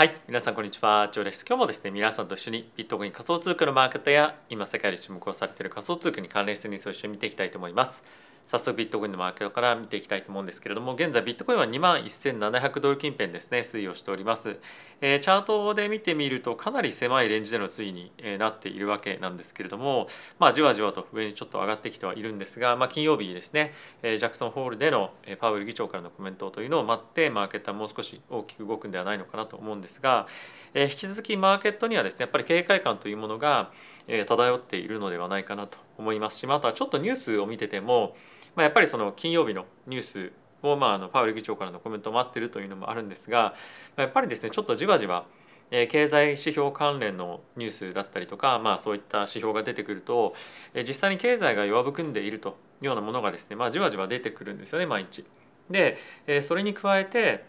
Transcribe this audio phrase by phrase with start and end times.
[0.00, 1.10] はい皆さんこんにちは。
[1.12, 1.44] ジョーです。
[1.46, 8.02] 今日もですね皆さんと一緒にビットコイン仮想通貨のマーケットや今世界で注目をされている仮想通貨に関連してニュースを一緒に見ていきたいと思います。
[8.46, 14.56] 早速ビットコインのマーケットから見ていきたいと思うんですけれども現在ビットコインは2万1700ドル近辺ですね推移をしております、
[15.00, 20.08] えー、チャートで見てみるとかなり狭いレンジでの推移になっているわけなんですけれども
[20.38, 23.72] まあじわじわと上にちょっと上がってきてはいるんですが、まあ、金曜日ですね、
[24.02, 30.26] えー、ジャクソンホールでのパウエル議長からのコメントというのを待ってマーケットはもう少し大きく動くんではないのかなと思うんですが、
[30.74, 33.70] えー、引き続きマーケットにはですねやっぱり警戒感というものが
[34.08, 38.16] え漂っているのではないかなと思いますしまたちょっとニュースを見てても
[38.56, 40.32] まあ、やっぱりその金曜日のニュース
[40.62, 43.54] を、まあ、あのパウエル議長からのコメントを待ってるというのもあるんですが
[43.96, 45.24] まやっぱりですねちょっとじわじわ
[45.70, 50.34] 経済指標関連のニュースだったりとか、まあ、そういった指標が出てくると
[50.74, 55.24] 実際に経済が弱含んでいるというようなものがですね、まあ、じわじわ出てくるんですよね毎日。
[55.70, 55.96] で
[56.42, 57.44] それに加えて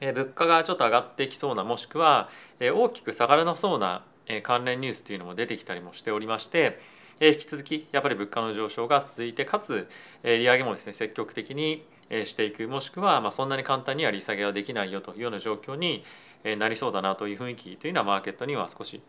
[0.00, 2.28] 物価がちょっと上がってきそうなもしくは
[2.60, 4.04] 大きく下がらなそうな
[4.42, 6.80] 関連ニュースというのも出てきたりもしておりまして
[7.20, 9.88] 引き続きやっぱり物価の上昇が続いてかつ
[10.22, 16.04] 利上げもですね積極的にしていくもしくはまそんなに簡単には利下げはできないよというような状況に
[16.58, 19.00] なりそうだなという雰囲気というのはマーケットには少し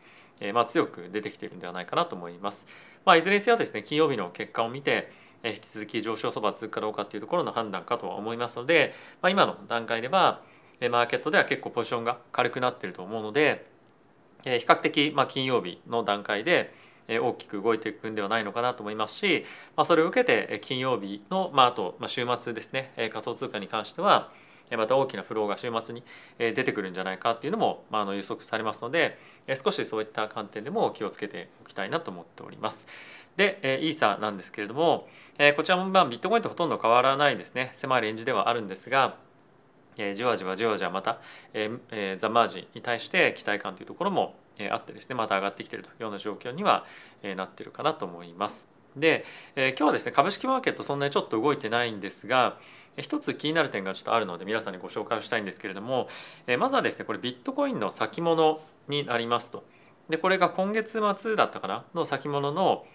[0.54, 2.66] ま強く出てきているんではないかなと思います。
[3.06, 5.12] まあ、いずれにせよですね金曜日の結果を見て
[5.44, 10.42] 引き続き上昇相場続くかどうかというところの判断かとは思いますので、まあ、今の段階では
[10.92, 13.66] マーケットでは結構ポジションが軽くなっていると思うので
[14.44, 16.74] 比較的ま金曜日の段階で
[17.08, 24.32] 大きく動いていくんではないのかなと思いますし、ま、それを受けて金曜日の、まあ、と、ま週末ですね仮想通貨に関しては
[24.72, 26.04] また大きなフローが週末に
[26.38, 29.18] 出てくるんじゃないかっていうのも、まあ、の予測されますので
[29.64, 32.88] 少しそういった観点でも気をつけておきたいなと思っております。
[33.38, 35.08] でイーサなんですけれども
[35.56, 39.16] こちらもまビットコインとほとんど変わらないですね狭いレンジではあるんですが
[39.98, 41.20] えじわじわじわじわまた
[41.53, 46.86] えザ・マージンに対して期待感というところもえあってですねまた上がってきているというような状況には
[47.23, 48.72] えなっているかなと思います。
[48.95, 49.25] で、
[49.56, 52.58] え今日はですね株式マーケットそんなにちょっと動いてないんですが
[52.97, 56.08] 一つ気になる点がちょっとあるので皆さんにご紹介をしたいんですけれども、
[56.47, 59.64] えまずはですねこれビットコインの先物になりますと。
[60.09, 61.85] でこれが今月末だったかな？
[61.94, 62.85] の先物の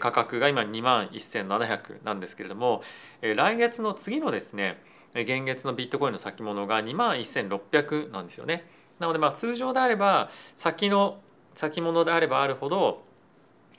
[0.00, 2.82] 価格が今2万1700なんですけれども
[3.20, 4.82] 来月の次のですね
[5.14, 8.66] 現月のビットコインの先物が2万1600なんですよね。
[8.98, 11.18] なのでまあ通常であれば先の
[11.54, 13.02] 先物であればあるほど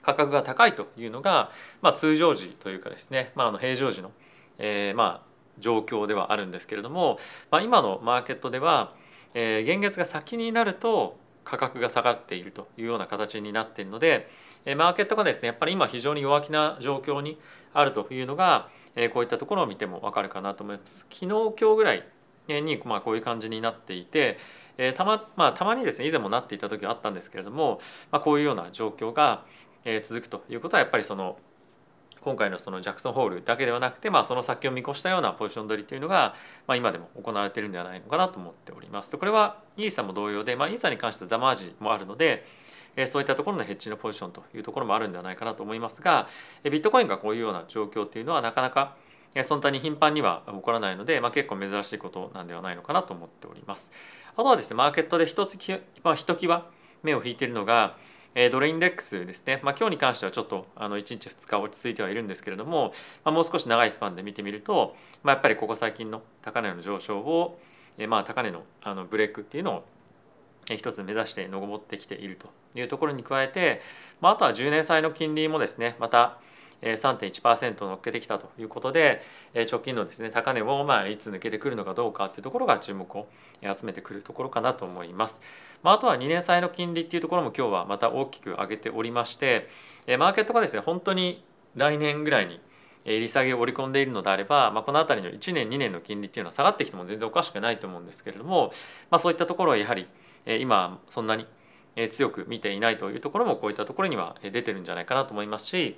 [0.01, 1.51] 価格が高いというのが、
[1.81, 4.11] まあ、通常時というかですね、まあ、あの平常時の、
[4.59, 7.17] えー、まあ状況ではあるんですけれども、
[7.49, 8.93] まあ、今のマーケットでは、
[9.33, 14.29] えー、現月が先になると価格が下がっているというような形になっているので
[14.65, 17.37] マーケットがですねやっぱり今非常に弱気な状況に
[17.73, 18.69] あるというのが
[19.13, 21.05] こういったところを見ても分かるかなと思います。
[21.11, 22.03] 昨日今日ぐらい
[22.47, 24.37] にまあこういう感じになっていて
[24.95, 27.79] たま,、まあ、たまにですね以前もなっていた時はあったんですけれども、
[28.11, 29.43] まあ、こういうような状況が
[30.03, 31.37] 続くということはやっぱりその
[32.21, 36.33] 今回のそのジャクソンホールだけではなくて、まあ、その先を見越したようなポジション取りというのが、
[36.65, 39.15] まあ、今でも行われているんではないのかなと思っております。
[39.15, 42.43] これはイーサも同様で、まあ、イーサに関してはザマージもあるので
[43.07, 46.27] そういったところのヘッジのポジションというところもあるんではないかなと思いますが
[46.63, 48.95] ビットコインがこういうような状況というのはなかなか
[49.43, 53.91] そんなに頻繁には起こらないので、まあ、結構珍しいことなんではないのかなと思っております。
[54.33, 55.71] あとはですねマーケットで一つき、
[56.03, 56.69] まあ、ひときわ
[57.03, 57.97] 目を引いているのが
[58.51, 62.91] ドルインデックスですね、まあ、今日に関してはちょっとあの1日2日落ち着いてはいるんですけれども、
[63.23, 67.59] まあ、もう少し長いスパンで見てみると、まあ、やっぱりここ最近の高値の上昇を、
[68.09, 69.85] まあ、高値のあのブレイクっていうのを
[70.69, 73.81] 一つ目指して上ってきているというところに加えて、
[74.21, 76.39] まあ、あとは10年債の金利もですねまた
[76.81, 79.21] 3.1%乗っけてきたということで
[79.71, 83.27] 直近のですね高値をまあいつ抜けてくるのかどうかっていうところが注目を
[83.61, 85.41] 集めてくるところかなと思います。
[85.83, 89.69] まあ、あとは2年債の金利っていうところも今日はまた大きく上げておりまして
[90.19, 91.43] マーケットがですね本当に
[91.75, 92.59] 来年ぐらいに
[93.05, 98.71] 利下げを織り込んでいるのであれば、まあ、この辺りの1年2年の金利っていうのは下がってきても全然おかしくないと思うんですけれども、
[99.11, 100.07] まあ、そういったところはやはり
[100.45, 101.47] 今そんなに
[102.11, 105.97] 強く見ていないというところもこういったところには出てるんじゃないかなと思いますし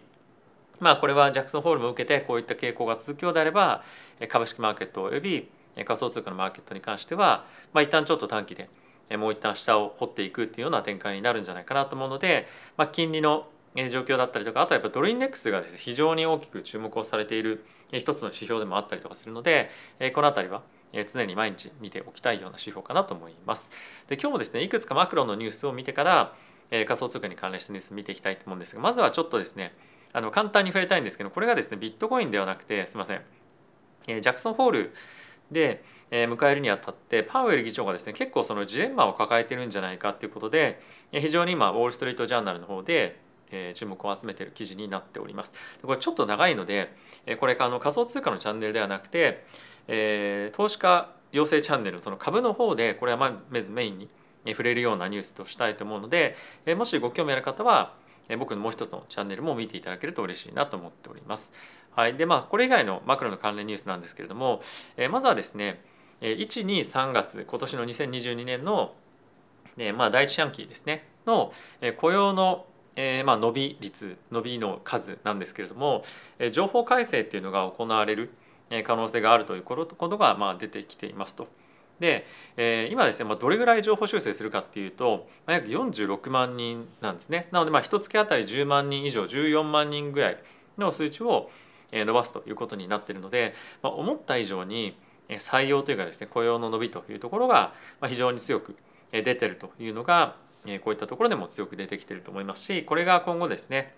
[0.80, 3.84] まあこれはジャクソンホールも受けてこういった傾向が続くようであれば
[4.30, 5.50] 株式マーケットおよび
[5.86, 8.70] 仮想通貨のマーケットに関しては、まあ、一旦ちょっと短期で
[9.18, 13.48] もう一旦下を掘っていくっていうような展開になるんじゃないかなと思うので、まあ、金利の
[13.90, 19.70] 状況だったりとかあとはやっぱドルインデックスがですね非常に大きく注目をされている一つの指標でもあったりとかするので
[20.14, 20.64] この辺りは
[20.94, 23.72] 常に毎日見ておきたいような指標かなと思います。
[24.08, 26.34] で今日もですねいくつかマクロのニュースを見てから
[26.70, 29.74] 仮想通貨に関連したニュース見ていきたいと思うんですがまずはちょっとですね
[30.14, 33.22] あの簡単に触れたいんですけどこれがですねビットコインではなくてすいません
[34.08, 34.94] ジャクソンホール
[35.52, 40.82] で、迎えるにあたってパウエル議長がですね結構そのジレンマを抱えてるんじゃないかっていうことで
[41.12, 43.20] 非常に今ウォール・ストリート・ジャーナルの方で
[43.74, 45.52] 注目を集めてる記事になっております。
[45.82, 46.94] これちょっと長いので、
[47.40, 49.46] これあの仮想通貨のチャンネルではなくて、
[49.88, 54.10] えー、投資家養成チャンネルその株の方でこれはまずメインに
[54.48, 56.36] 触れるようなニュースとしたいと思うので、
[56.66, 57.94] えもしご興味ある方は
[58.40, 61.54] 僕のもう一つのチャンネルも見ていただけると嬉しいなと思っております。
[61.96, 64.62] はい、でまあこれ以外のマクロの関連ニュースなんですけれども、
[64.96, 65.82] えまずはですね
[66.22, 68.94] 123月今年の2022年の、
[69.78, 71.52] えまあ、第一四半期ですねの
[71.98, 72.66] 雇用の
[73.00, 76.04] えー、まあ伸び率伸びの数なんですけれども、
[76.40, 78.32] えー、情報改正っていうのが行われる
[78.84, 81.48] 可能性があるということがまあ出てきていますと。
[82.00, 82.26] で、
[82.58, 90.38] えー、今ですね、まあ、どれぐらい情報修正するかっていうと、まあ、約46万人なんですねなのでまあ一月あたり10万人以上14万人ぐらい
[90.78, 91.50] の数値を
[91.92, 94.96] 伸ばすということになっているので、まあ、思った以上に
[95.30, 97.74] 採用というかですね雇用の伸びというところが
[98.06, 98.76] 非常に強く
[99.12, 100.36] 出てるというのが
[100.84, 103.96] こういったところでも強く出てきてると思いますしこれが今後ですね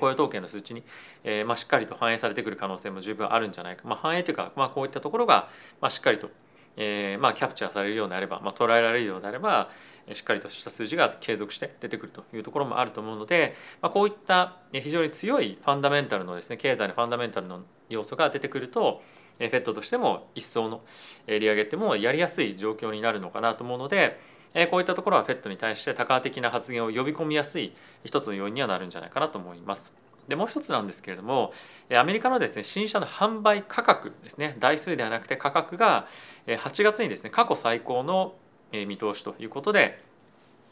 [0.00, 0.82] 雇用統計の数値に、
[1.24, 5.48] えまあ、しっかりと反映されてくる可能性も十分あるんじゃないか、まあ、反映というか、まあ、こういったところが、
[5.80, 6.30] まあ、しっかりと
[6.76, 9.70] え、まあ、キャプチャーされるようであれば、まあ、捉えられるようであれば
[10.12, 19.02] しっかりとした数字が継続して出てくるというところもあると思うので、まあ、こういった非常に強いファンダメンタルのですね経済のファンダメンタルの要素が出てくると
[19.38, 20.82] フェットとしても一層の
[21.26, 24.20] 利上げってもやりやすい状況になるのかなと思うので
[24.70, 27.72] こういったところはフェットに対して多価的な発言を呼び込みやすい
[28.04, 29.94] 一つの要因にはなるんじゃないかなと思います。
[30.28, 31.52] でもう一つなんですけれども
[31.92, 36.06] アメリカのですね新車の販売価格ですね台数ではなくて価格が
[36.46, 38.34] 8月にですね過去最高の
[38.72, 40.00] 見通しということで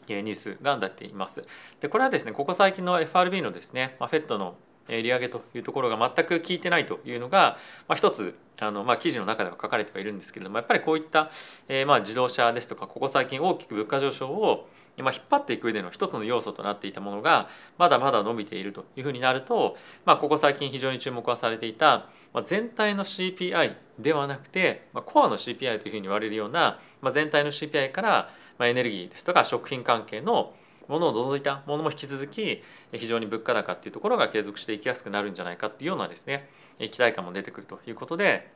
[0.07, 1.43] ニュースが出ています。
[1.79, 4.55] でこれはですねここ最近の FRB のですね、まあ、フェットの
[4.87, 7.57] 利上げというところが全く効いてないというのが、
[7.87, 11.31] まあ、一つあの、まあ、記事の中では書かれてはいるんですけれどもやっぱりこういった、
[11.67, 14.67] えー、まあ自動車ですとかここ最近大きく物価上昇を
[14.97, 17.47] まあ、引っ張っていく上での一つの要素となっていたものが
[17.77, 30.53] まだまだ伸びているというふうになると、まあ、ここ最近非常に注目はされていた、まあ、全体の CPI ではなくて、まあ、コアの CPI というふうに言われるような、まあ、全体の CPI から、まあ、エネルギーですとか食品関係の
[30.87, 32.61] ものを除いたものも引き続き
[32.91, 36.49] 非常に物価高っていうところが継続していきやすくなるんじゃないかっていうようなですね
[36.79, 38.51] 期待感も出てくるということで、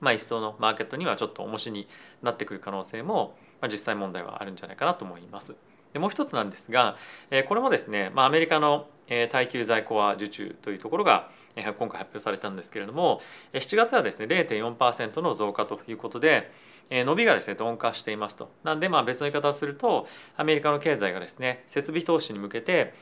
[0.00, 1.86] まあ、一層のマーケットにはちょっと重しに
[2.22, 5.54] なってくる可能性も、まあ、実際問題はあるんじゃないかなと思います。
[5.92, 6.96] でもう一つなんですが
[7.30, 8.88] えこれもですね、まあ、アメリカの
[9.30, 13.20] 耐久在庫は受注というところが今回発表されたんですけれども
[13.52, 16.50] 7月はですね0.4%の増加ということで
[16.90, 20.06] 伸びがですね鈍化していますとなんでまあ別の言い方をすると
[20.36, 22.94] アメリカの経済がですね設備投資に向けて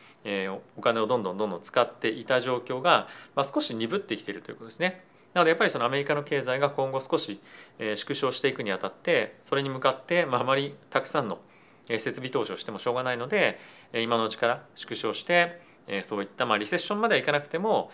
[0.76, 3.08] お金をどんどんどんどん使っていた状況が
[3.42, 5.04] 少し鈍ってきているということですね。
[5.32, 7.40] なのでやっぱりそのアメリカの経済が今後少し
[7.78, 11.38] 縮小していくにあたってそれに向かってまああまりたくさんの
[11.88, 13.58] 設備投資をしてもしょうがないので
[13.92, 15.60] 今のうちから縮小して
[16.02, 17.90] そういったまあリセッションまではいかなくても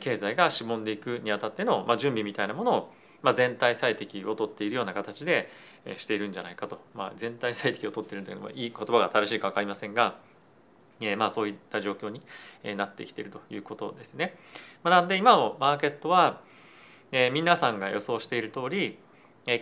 [0.00, 2.92] 経済がしぼんでいくにあたってのまあ準備みたいなものを
[3.22, 5.50] まあ全体最適を取っているような形で
[5.96, 10.16] しているんじゃないかと、まあ、全体最適を取っているというのはいい言葉が正しいか分かりませんが。
[11.16, 12.20] まあそういった状況に
[12.76, 14.34] なってきているということですね。
[14.82, 16.40] まあ、なんで今のマーケットは
[17.12, 18.98] 皆さんが予想している通り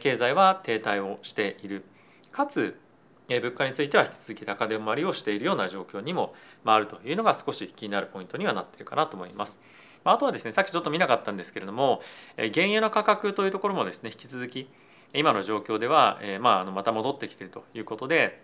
[0.01, 1.85] 経済は停滞をしている
[2.33, 2.81] かつ
[3.29, 9.61] 物価については引き続き高止まりをしているような状況にもあるというのが少し気になるポイントにはなっているかなと思います。
[10.05, 12.01] あとはですねさっきちょっと見なかったんですけれども
[12.37, 14.69] 原油の価格というところもですね引き続き
[15.13, 18.41] 今の状況ではまあまた戻ってきているということで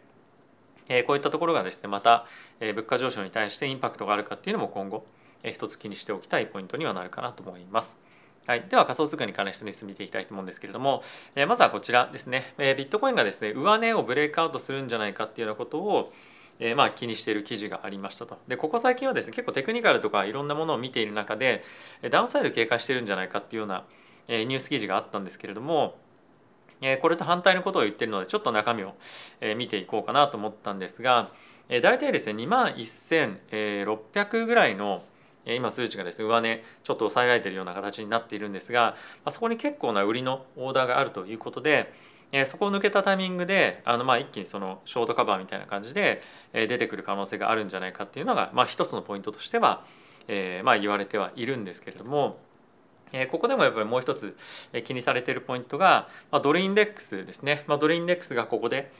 [1.06, 2.26] こういったところがですねまた
[2.58, 5.06] 物価上昇に対してインパクトがあるかっていうのも今後
[5.44, 8.00] 一つ気にしておきたいポイントにはなるかなと思います。
[8.46, 11.02] はい、では仮想通貨に関連したニュース見ていきたいと思うんですけれども、
[11.36, 16.12] えー、まずはこちらですね、えー、ビットコインがですね上値をブレイクアウトするんじゃないかっていうようなことを
[16.58, 18.38] えー、まあ気にしている記事がありましたと。
[18.46, 21.64] でここ最近はですね結構テクニカルとかいろんなものを見ている中で
[22.10, 23.84] ダウンサイド警戒してるんじゃないかっていうような、
[24.28, 25.96] えー、ニュース記事があったんですけれども、
[26.80, 28.94] えー、これと反対のことを言ってるのでちょっと中身を、
[29.40, 31.30] えー、見ていこうかなと思ったんですが、
[31.68, 35.02] えー、大体ですね2万1600ぐらいの
[35.46, 38.96] 今数値がですね上値ちょっと抑えられているような形になっているんですが
[39.28, 41.92] そこに結構な売りのオーダーがあるということで
[42.46, 46.22] そこを抜けたタイミングであのまあ一気にそのショートカバーみたいな感じで
[46.52, 49.84] 出てくる可能性があるんじゃないかっていうのがまあ一つのポイントとしては
[50.62, 52.38] まあ言われてはいるんですけれども。
[53.30, 54.34] ここでもやっぱりもう一つ
[54.84, 56.08] 気にされているポイントが
[56.42, 57.66] ドルインデックスですね。
[57.68, 58.90] ドルインデックスがここで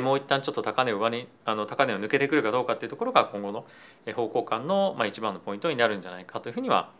[0.00, 3.66] もう一旦ちょっと高値を上にあの高値を抜けてくるかどうかっていうところが今後の
[4.14, 6.90] 方向感のまあ一番のポイントになるんじゃないかというふうには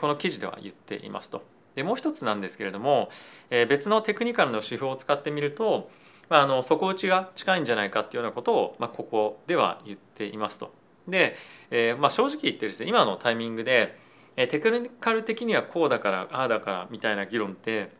[0.00, 1.42] この記事では言っていますと。
[1.74, 3.08] でもう一つなんですけれども、
[3.50, 5.90] え、別のテクニカルの指標を使ってみると、
[6.28, 10.72] まあ、あの底打ちが近いんじゃないかっていうようなことを、まあ、ここでは言っていますと。
[11.08, 11.36] で、
[11.70, 13.98] えまあ、正直言ってですね今のタイミングで、
[14.36, 17.90] え、テクニカル的にはこうだからああだからみたいな議論って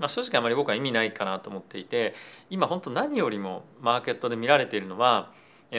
[0.00, 2.14] まあ、正直あまり僕は意味ないかなと思っていて
[2.48, 5.30] 今本当何よりもマーケットで見られているのは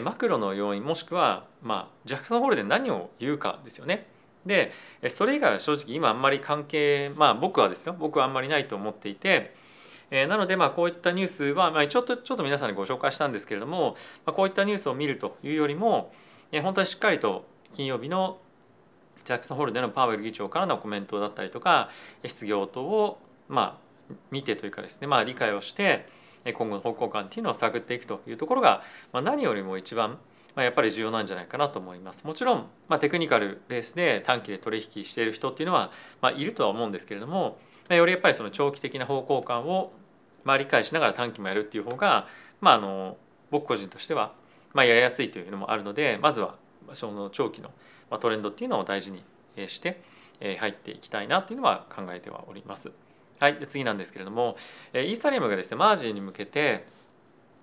[0.04, 4.08] マクロの要因もしくは、まあ、ジャクソンホールで何を言うかですよね。
[4.46, 4.72] で
[5.10, 9.60] それ以外は正直今あんまり関係まあ僕はですよ僕はあんまりないと思っていて。
[10.14, 16.12] えなのでまあこういったニュースは、まあ、ちょっとちょっと皆さんにご紹介したんですけれども、まあ、こういったニュースを見るというよりも、
[16.52, 18.40] え本当にしっかりと金曜日の
[19.24, 21.90] ジャクソンホールでのパウエル議長からのコメントだったりとか
[22.26, 23.81] 失業等をまあ
[24.32, 26.08] 見てというかですね、まあ、理解をして
[26.54, 28.82] 今後の方向感っていうのを探っていくというところが、
[29.14, 30.18] まあ、何よりも一番
[30.56, 32.26] まあ、やっぱり重要なんじゃないかなと思います。
[32.26, 35.92] もちろん、まあ、テクニカルベースで短期で取引している人っていうのは、
[36.22, 39.94] まあ、いるとは思うんですけれども、まあ、よりやっぱりその長期的な方向感を、
[40.44, 42.28] まあ、理解しながら短期もやるっていう方が、
[42.60, 43.18] まあ、あの
[43.50, 44.34] 僕個人としては、
[44.74, 46.56] まあ、やりやすいというのもあるのでまずは
[46.94, 47.72] その長期の
[48.20, 49.24] トレンドっていうのを大事に
[49.68, 50.02] して
[50.42, 52.92] 入っていきたいなっていうのは考えてはおります。
[53.42, 54.56] はい、で次なんですけれども
[54.94, 56.86] えイーサリアムがですねマージンに向けて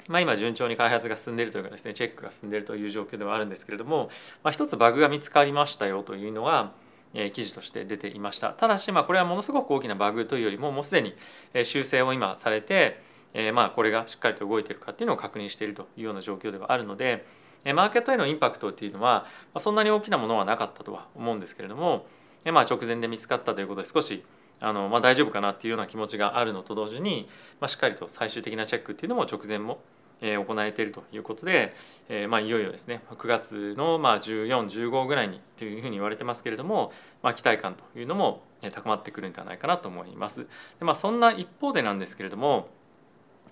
[0.08, 4.08] まあ、今順調に開発が進んでいるというかですねチェックが進んでいるという状況ではあるんですけれども、
[4.42, 6.72] まあ、一つバグが見つかりましたよというのは、
[7.12, 8.50] え、記事として出ていました。
[8.52, 11.14] ただしまあこれはものすごく大きなバグというよりももうすでに
[11.62, 13.02] 修正を今されて、
[13.34, 17.26] え、まあこれがしっかりと動いているかっていうのを確認しているというような状況ではあるので
[17.64, 19.26] マーケットへのインパクトっていうのは
[19.58, 22.06] そんなに大きなものはなかったとは思うんですけれども、
[22.46, 24.24] まあ、直前で見つかったということで少し
[24.60, 27.28] あの、まあ、大丈夫かなっていうような気持ちがあるのと同時に、
[27.60, 29.80] まあ、しっかりと最終的なチェックっていうのも直前も
[30.20, 31.74] 行えているということで、
[32.08, 40.46] えまあ、いよいよですね9月のまあ1415ぐらいにというふうに言われてますけれども、まあ、期待感というのも高まってくるんではないかなと思います。
[40.80, 42.68] でまあ、そんな一方でなんですけれども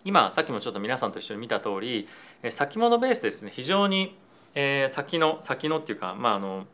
[0.04, 2.08] 今さっきもちょっと皆さんと一緒に見た通り
[2.50, 4.16] 先物ベースですね非常に
[4.88, 6.66] 先の先のっていうか、まああの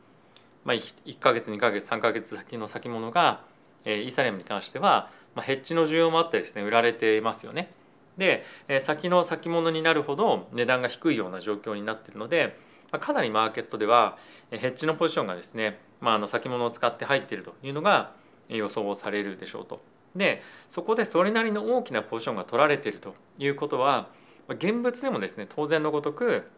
[0.64, 3.42] まあ、1か月2か月3か月先の先物が
[3.84, 7.72] イーサリアムに関しては、まあ、ヘッジの需要もあってですね売られていますよね。
[8.18, 8.44] で
[8.80, 12.58] 先の先物になるほど値段が低いような状況になっているので
[13.00, 14.18] かなりマーケットでは
[14.50, 18.12] ヘッジのポジションがですね、まあ、あの先物を使って入っているというのが
[18.50, 19.80] 予想されるでしょうと。
[20.14, 24.08] でそこでそれなりの大きなポジションが取られているということは
[24.48, 26.50] 現物でもですね当然のごとく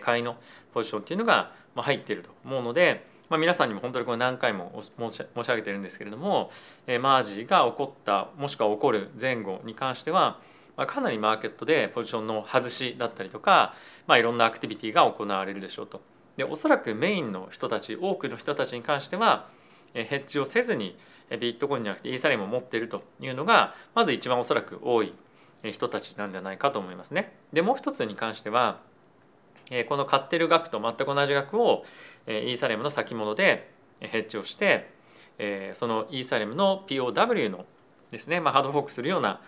[0.00, 0.36] 買いの
[0.72, 6.50] ポジションっていうのが入っていると思うのでまあ、皆さんにも本当にこれ何回も申し上げてるんですけれども、
[6.86, 10.40] えマージが起こったもしくは起こる前後に関しては、
[10.76, 13.74] ま、かなりマーケットでポジションの外しだったりとか、
[14.06, 16.00] まあ、いろんなアクティビティが行われるでしょうと。
[16.36, 19.48] でおそらくメインの人たち多くの人たちに関しては
[19.94, 20.98] ヘッジをせずに
[21.30, 25.14] ビットコインじゃなくてイーサリアムを持っているというのがまず一番おそらく多い
[25.64, 27.36] 人たちなんではないかと思いますね。
[27.52, 28.80] でもう一つに関しては
[29.88, 31.84] この買ってる額と全く同じ額を
[32.26, 33.70] イーサレムの先物で
[34.00, 34.90] ヘッジをして
[35.74, 37.66] そのイーサレムの POW の
[38.10, 39.40] ですね、まあ、ハードフォークするような、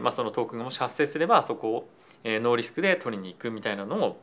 [0.00, 1.88] まあ、そのトークンがもし発生すればそこを
[2.24, 4.20] ノーリスクで取りに行くみたいなのを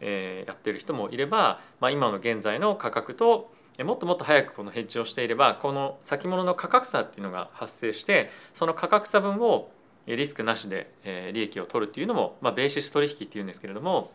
[0.00, 3.50] やってる人もいれば、まあ、今の現在の価格と
[3.84, 9.70] もっともっと早くこのヘッジをしていればこの先物の価格差っていうのが発生してその価格差分を
[10.06, 10.90] リスクなしで
[11.34, 14.10] 利益を取るっていうのも、まあ、ベーシス取引っていうんですけれども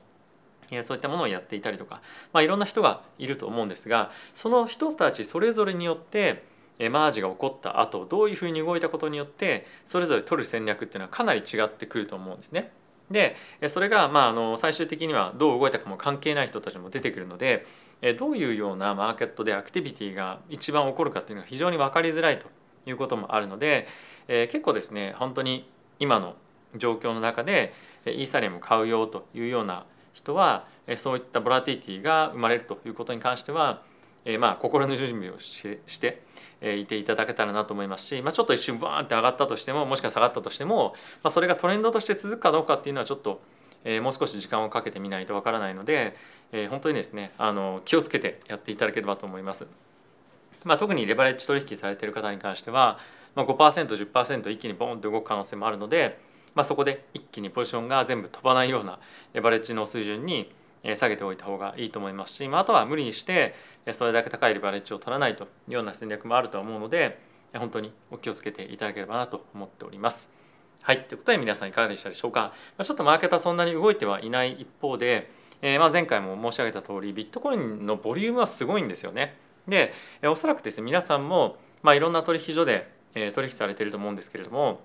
[0.84, 2.01] そういったものをやっていたりとか、
[2.34, 6.44] まあ、いろんな人がいると思うんですがその人たちそれぞれによって
[6.90, 12.72] マージが起こった後どういうふうに動いたことによってそれぞれ取る戦略っていうのはかなり違ってくると思うんですね。
[13.12, 13.36] で
[13.68, 17.66] それがまああの最終的にはどう動いたかも関係ない人たちも出てくるので
[18.18, 22.48] どういうようなマーケットでアクティビティが一番起こるかっていうのが非常に分かりづらいと
[22.86, 23.88] いうこともあるので
[24.28, 26.36] 結構ですね本当に今の
[26.75, 27.74] 状況の中で
[28.06, 30.65] イーサリアム買うよというような人は
[30.96, 33.82] そういったボラティティが生まれるということに関しては、
[34.25, 35.63] えまあ心の準備をし
[36.00, 36.22] て
[36.62, 43.41] いていただけたらなと思いますし、まあ、ちょっと一瞬バーンって上がったとしてももしくは下がったとしても、まあ、それがトレンドとして続くかどうかっていうのはちょっと、
[43.84, 46.15] えもう少し時間をかけてみないとわからないので、
[46.51, 49.65] え本当にですねあの気をつけてやっていただければと思います。
[50.63, 53.00] まあ、特にレバレッジ取引されている方に関しては、
[53.34, 56.20] まあ、5%10% 一気にボーンと動く可能性もあるので、
[56.53, 59.00] まあ、そこで一気にポジションが全部飛ばないような
[59.34, 60.51] レバレッジの水準に
[60.96, 63.53] 下げておいた方がいいと思いますし、まあ、あとは無理にして
[63.91, 67.20] それだけ高いレバレッジを取らないというような戦略もあると思うので
[67.55, 70.29] 本当にお気をつけていただければなと思っております。
[70.81, 72.53] はい、ということで皆さんいかがでしたでしょうか？
[72.81, 75.29] ちょっとマーケットはそんなに動いてはいない一方で、
[75.62, 79.38] えー、まあ前回も申し上げた通りビットコインのボリュームはすごいんですよね。
[79.67, 79.93] で
[80.24, 82.88] おそらくですね皆さんもまあ、いろんな取引所で
[83.34, 84.81] 取引されていると思うんですけれども、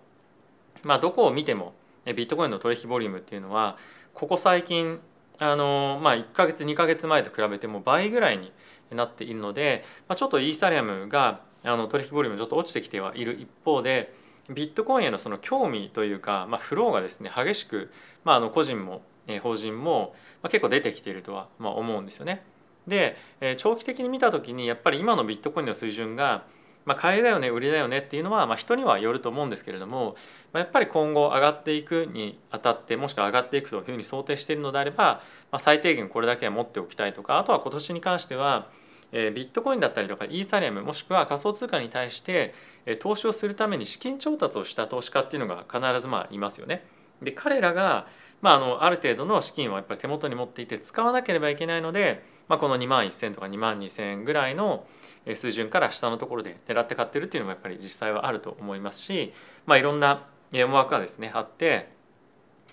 [0.83, 3.76] まあ、どこを見てもビットコインの取引ボリュームっていうのは
[4.14, 5.00] ここ最近
[5.38, 8.52] あのまあ、1か月2か月前と比べても倍ぐらいに
[8.90, 14.14] なっているので、まあ、ちょっとイーサリアムがあの取引ボリュームちょっと落ちてきてはいる一方で
[14.49, 17.90] ビットコインへのその興味というか、まあ、フローがですね激しく、
[18.25, 19.02] まあ、あの個人も
[19.42, 20.14] 法人も
[20.45, 22.42] 結構出てきているとは思うんですよね。
[22.87, 23.16] で
[23.56, 26.45] 長期的に見た時にやっぱり今のビットコインの水準が
[26.87, 30.16] まあ、買いだよね売りだよねっていうのは、まあ、人にはよると思うんですけれども、
[30.52, 38.69] まあ、やっぱり今後上がっていくにあたってもしくは上がっていくというふうに想定しているのであれば、まあ、最低限これだけは持っておきたいとかあとは今年に関しては
[39.12, 42.55] えビットコインだったりとかイーサリアムもしくは仮想通貨に対して
[42.87, 46.85] え投資をするために資金調達をした投資家っていうのが必ずまあいますよね。
[47.23, 48.07] で彼らが、
[48.43, 54.87] まあ、あのある程度の資金をやっぱり手元に持っていて使わなければいけないので、まあ、この2万1,000とか2万2,000円ぐらいの
[55.35, 59.33] 水準から下のところで狙って買ってるっていうのもやっぱり実際はあると思いますし、
[59.64, 61.88] まあ、いろんな思惑がですねあって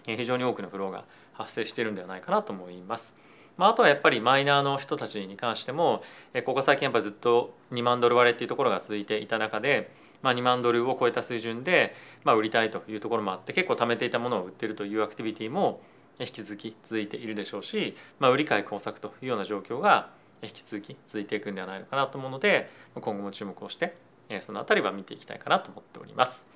[0.06, 3.16] 非常に多くのフローが発生しているんではないかなと思います。
[3.58, 6.02] まあ、あとはやっぱりマイナーの人たちに関しても
[6.44, 9.92] ここ最近やっぱずっと2万ドル割れっていうところが続いていた中で、
[10.24, 15.82] まあ、2万ドルを超えた水準で、まあ、売りたいというところもあって結構貯めていたものを売ってるというアクティビティも
[16.20, 20.10] 引き続き続いているでしょうし、まあ、売り買い工作というような状況が
[20.42, 23.96] 引き続き続いていくんではないのかなと思うので今後も注目をして
[24.42, 26.48] その辺りは見ていきたいかなと思っております。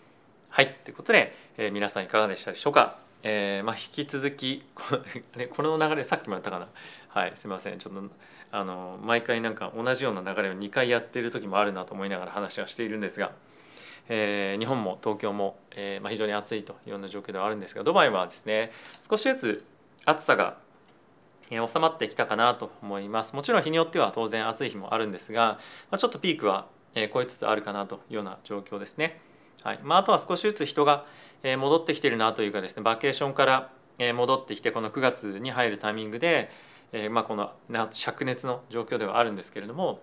[0.49, 2.97] はいということで、えー、皆さんいかがでしたでしょうか？
[3.23, 6.67] えー、まあ、引き続き この流れさっきもやったかな？
[7.09, 8.01] はいすいませんちょっと
[8.51, 13.31] あの毎回なんか同じような流れを2回やってる時もあるなと思いながら話はしているんですが、
[14.09, 18.71] えー、日本も東京も、えー、まあ、非常に暑いというような状況ではあるんですがドバイはですね
[19.09, 19.65] 少しずつ
[20.05, 20.57] 暑さが
[21.49, 25.59] 収まってきたかなと思いますもちろん日によっては当然暑い日もあるんですが、
[25.91, 26.67] まあ、ちょっとピークは
[27.13, 29.21] 超えつつあるかなというような状況ですね。
[29.63, 31.05] はいまあ、あとは少しずつ人が
[31.43, 33.71] 戻ってきてるなというかですねバケーションから
[34.13, 36.51] 戻ってきてこの9月に入るタイミングで、
[37.11, 39.99] まあ、この灼熱の状況ではあるんですけれども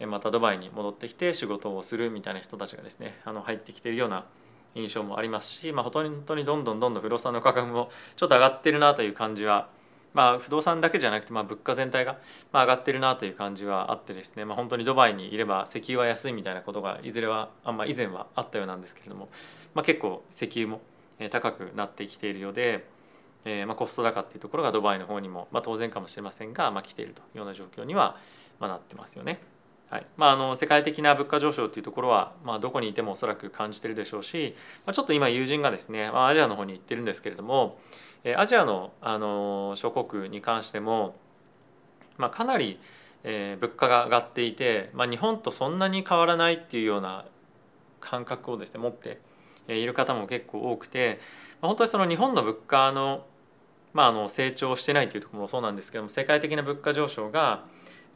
[0.00, 4.26] またドバイに戻ってきて仕事をするみたいな人たちがですねあの入ってきているような
[4.74, 9.68] 印象もありますし、まあ、本当にどんどんどんどん不動産の価格もちょっと上がってるなという感じは
[10.16, 12.16] まあ、不動産だけじゃなくて、まあ、物価全体が
[12.50, 19.28] 上がってるなという感じはあってですね、まあ、本当にドバイにいれば石油は安いみたいなことがいずれはあんま以前はあったようなんですけれども、
[19.74, 20.80] まあ、結構石油も
[21.30, 22.88] 高くなってきているようで、
[23.44, 28.16] えー、まあコスト高っていうところがドバイの方にも、まあ、当然かもしれませんが、まあ、来ているというような状況には、
[28.58, 29.40] まあ、なってますよね。
[29.90, 30.06] はい。
[30.16, 37.78] まあ、あの世界的な物価上昇っていうところは、まあ、どこにいてもおそらく感じてるでしょうし、まあ、ちょっと今友人がですね、まあ、アジアの方に行ってるんですけれども
[38.36, 41.14] アジアのあの諸国に関しても、
[42.16, 42.80] まあ、かなり、
[43.22, 47.24] えー、物価が上がっていて、まあ、日本とそんなに変わらないっていうような
[48.00, 49.20] 感覚をですね持って
[49.68, 51.20] いる方も結構多くて、
[51.60, 53.24] まあ、本当にその日本の物価の,、
[53.92, 57.64] まあ、あの成長してないというところもそうなんですけども世界的な物価上昇が、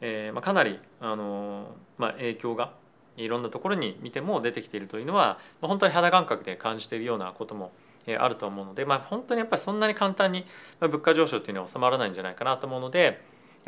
[0.01, 2.73] えーまあ、かなりあの、まあ、影響が
[3.17, 7.71] いろんなところに見ても出てきているというのは、まあ、本当に肌感覚で感じているようなことも
[8.19, 10.45] あると思うので、まあ、本当にやっぱりそんなに簡単に
[10.79, 13.21] 物価上昇っていうのは収まらないんじゃないかなと思うので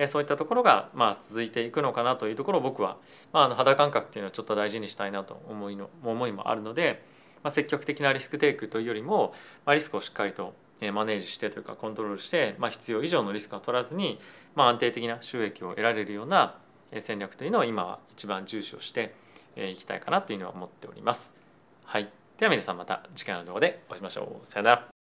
[0.08, 2.98] そういったところがまあ続いていくのかなというところを僕は、
[3.32, 7.04] まあ、あの肌感覚っていうのはちょっと大事にしたいなと思いの思いもあるので、
[7.44, 10.56] まあ、積極的なリスクテイクというよりも、まあ、リスクをしっかりと
[10.92, 14.20] マネージしてというかコントロールして、まあ、必要以上のリスクは取らずに、
[14.56, 16.56] まあ、安定的な収益を得られるような
[17.00, 19.16] 戦略というのを今は一番重視をして
[19.56, 21.36] いきたいかなというのは思っております。
[21.86, 24.48] はい、では皆さんまた次回の動画でお会いしましょう。
[24.48, 24.93] さよなら。